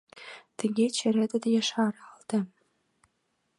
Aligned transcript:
Тыге 0.57 0.85
черетет 0.97 1.43
ешаралте. 1.59 2.37